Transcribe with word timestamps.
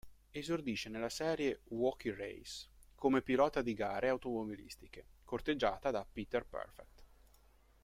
Esordisce 0.31 0.89
nella 0.89 1.09
serie 1.09 1.61
"Wacky 1.65 2.09
Races", 2.09 2.67
come 2.95 3.21
pilota 3.21 3.61
di 3.61 3.75
gare 3.75 4.09
automobilistiche, 4.09 5.05
corteggiata 5.23 5.91
da 5.91 6.03
Peter 6.11 6.43
Perfect. 6.43 7.03